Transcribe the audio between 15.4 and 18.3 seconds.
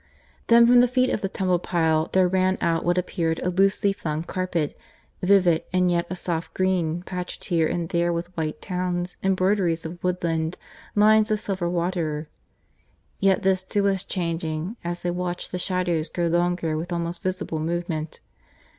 the shadows grow longer with almost visible movement.